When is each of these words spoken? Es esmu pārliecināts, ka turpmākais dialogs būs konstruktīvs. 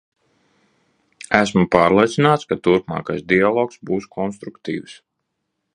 Es 1.25 1.35
esmu 1.41 1.63
pārliecināts, 1.75 2.49
ka 2.53 2.59
turpmākais 2.69 3.23
dialogs 3.35 3.81
būs 3.91 4.13
konstruktīvs. 4.19 4.99